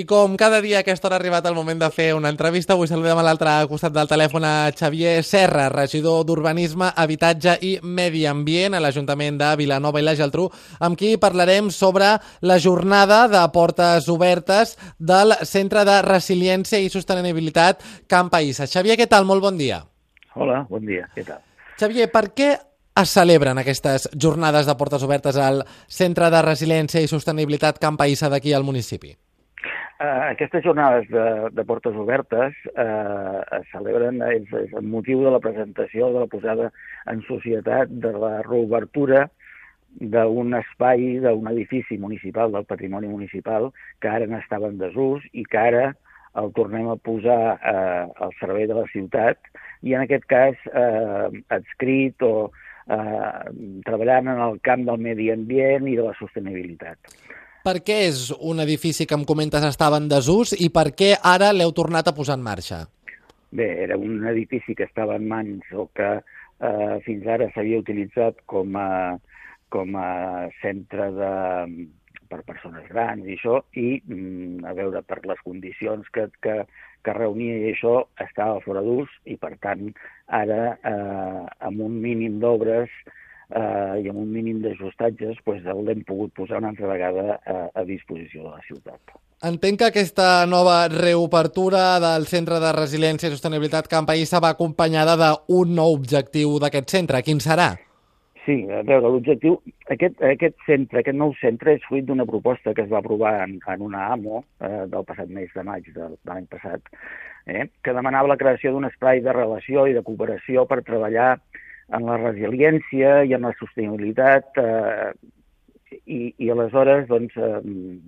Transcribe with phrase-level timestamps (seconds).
[0.00, 2.72] I com cada dia a aquesta hora ha arribat el moment de fer una entrevista,
[2.72, 8.22] avui saludem a l'altre costat del telèfon a Xavier Serra, regidor d'Urbanisme, Habitatge i Medi
[8.30, 10.46] Ambient a l'Ajuntament de Vilanova i la Geltrú,
[10.80, 17.84] amb qui parlarem sobre la jornada de portes obertes del Centre de Resiliència i Sostenibilitat
[18.08, 18.70] Camp Païssa.
[18.70, 19.28] Xavier, què tal?
[19.28, 19.82] Molt bon dia.
[20.32, 21.44] Hola, bon dia, què tal?
[21.76, 22.54] Xavier, per què
[23.02, 28.32] es celebren aquestes jornades de portes obertes al Centre de Resiliència i Sostenibilitat Camp Païssa
[28.32, 29.18] d'aquí al municipi?
[30.00, 31.22] Uh, aquestes jornades de,
[31.52, 36.30] de portes obertes uh, es celebren és, és el motiu de la presentació, de la
[36.32, 36.70] posada
[37.12, 39.26] en societat, de la reobertura
[40.00, 43.68] d'un espai, d'un edifici municipal, del patrimoni municipal,
[44.00, 45.90] que ara n'estava en desús i que ara
[46.40, 49.52] el tornem a posar uh, al servei de la ciutat
[49.84, 53.36] i en aquest cas uh, adscrit o uh,
[53.84, 57.12] treballant en el camp del medi ambient i de la sostenibilitat.
[57.60, 61.50] Per què és un edifici que em comentes estava en desús i per què ara
[61.52, 62.86] l'heu tornat a posar en marxa?
[63.52, 68.40] Bé, era un edifici que estava en mans o que eh, fins ara s'havia utilitzat
[68.48, 69.18] com a,
[69.68, 70.08] com a
[70.62, 71.30] centre de,
[72.32, 76.62] per persones grans i això, i mm, a veure, per les condicions que, que,
[77.04, 79.90] que reunia i això, estava fora d'ús i, per tant,
[80.40, 83.19] ara, eh, amb un mínim d'obres, eh,
[83.50, 88.44] i amb un mínim d'ajustatges doncs, l'hem pogut posar una altra vegada a, a disposició
[88.44, 89.18] de la ciutat.
[89.42, 95.16] Entenc que aquesta nova reobertura del Centre de Resiliència i Sostenibilitat Camp Païssa va acompanyada
[95.16, 97.22] d'un nou objectiu d'aquest centre.
[97.24, 97.72] Quin serà?
[98.44, 99.58] Sí, a veure, l'objectiu...
[99.90, 103.56] Aquest, aquest centre, aquest nou centre és fruit d'una proposta que es va aprovar en,
[103.72, 106.84] en una AMO eh, del passat mes de maig de, de l'any passat,
[107.50, 111.32] eh, que demanava la creació d'un espai de relació i de cooperació per treballar
[111.96, 115.10] en la resiliència i en la sostenibilitat eh,
[116.06, 117.60] i, i aleshores doncs, eh,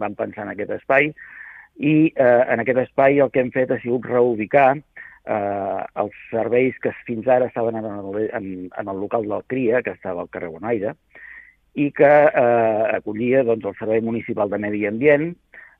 [0.00, 1.12] vam pensar en aquest espai.
[1.80, 6.76] I eh, en aquest espai el que hem fet ha sigut reubicar eh, els serveis
[6.82, 10.32] que fins ara estaven en el, en, en el local del CRIA, que estava al
[10.32, 10.96] carrer Bonaire,
[11.78, 15.30] i que eh, acollia doncs, el Servei Municipal de Medi Ambient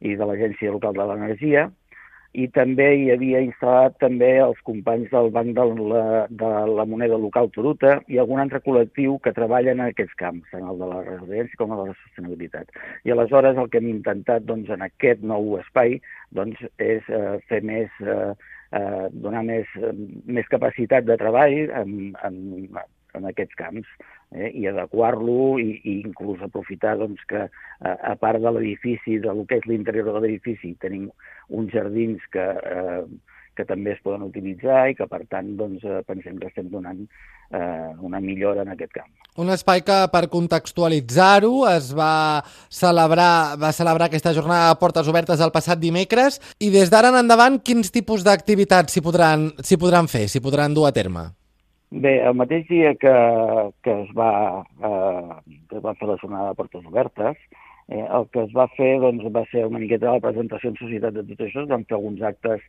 [0.00, 1.69] i de l'Agència Local de l'Energia,
[2.33, 6.05] i també hi havia instal·lat també els companys del Banc de la,
[6.43, 10.69] de la Moneda Local Toruta i algun altre col·lectiu que treballen en aquests camps, tant
[10.71, 12.71] el de la residència com el de la sostenibilitat.
[13.05, 15.99] I aleshores el que hem intentat doncs, en aquest nou espai
[16.37, 18.31] doncs, és eh, fer més, eh,
[18.79, 19.93] eh, donar més, eh,
[20.31, 22.41] més capacitat de treball en, en,
[23.19, 23.88] en aquests camps
[24.32, 29.44] eh, i adequar-lo i, i inclús aprofitar doncs, que a, a part de l'edifici, del
[29.48, 31.10] que és l'interior de l'edifici, tenim
[31.49, 33.03] uns jardins que, eh,
[33.56, 37.03] que també es poden utilitzar i que, per tant, doncs, eh, pensem que estem donant
[37.50, 39.10] eh, una millora en aquest camp.
[39.41, 45.43] Un espai que, per contextualitzar-ho, es va celebrar, va celebrar aquesta jornada de portes obertes
[45.43, 49.50] el passat dimecres i des d'ara en endavant quins tipus d'activitats s'hi podran,
[49.81, 51.31] podran fer, s'hi podran dur a terme?
[51.91, 53.12] Bé, el mateix dia que,
[53.83, 57.41] que, es va, eh, que es va fer la jornada de portes obertes,
[57.89, 61.19] eh, el que es va fer doncs, va ser una miqueta la presentació en societat
[61.19, 62.62] de això, vam fer alguns actes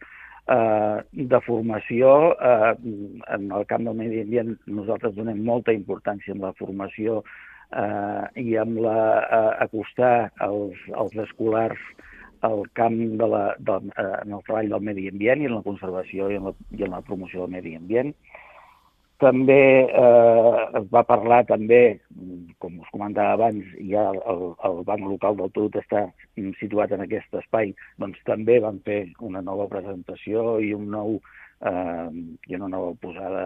[0.49, 2.33] eh, de formació.
[2.33, 2.73] Eh,
[3.37, 8.57] en el camp del medi ambient nosaltres donem molta importància en la formació eh, i
[8.57, 11.89] amb la, eh, acostar els, els escolars
[12.41, 15.65] al camp de la, de, eh, en el treball del medi ambient i en la
[15.67, 18.15] conservació i en la, i en la promoció del medi ambient.
[19.21, 21.99] També eh, es va parlar també,
[22.63, 26.07] com us comentava abans, ja el, el banc local del Tot està
[26.57, 32.09] situat en aquest espai, doncs també van fer una nova presentació i un nou eh,
[32.49, 33.45] i una nova posada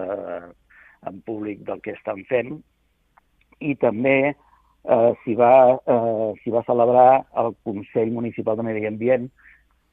[1.12, 2.56] en públic del que estan fent.
[3.60, 7.10] I també eh, s'hi va, eh, va celebrar
[7.44, 9.28] el Consell Municipal de Medi Ambient,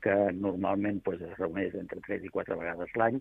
[0.02, 3.18] que normalment doncs, es reuneix entre 3 i 4 vegades l'any,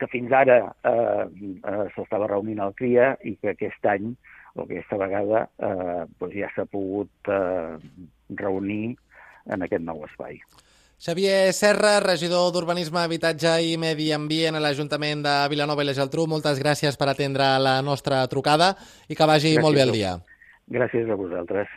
[0.00, 4.12] que fins ara eh, eh, s'estava reunint al CRIA i que aquest any
[4.56, 7.76] o aquesta vegada eh, doncs ja s'ha pogut eh,
[8.36, 8.96] reunir
[9.52, 10.40] en aquest nou espai.
[10.96, 16.24] Xavier Serra, regidor d'Urbanisme, Habitatge i Medi Ambient a l'Ajuntament de Vilanova i la Geltrú,
[16.24, 18.72] moltes gràcies per atendre la nostra trucada
[19.08, 20.14] i que vagi gràcies molt bé el dia.
[20.72, 21.68] Gràcies a vosaltres.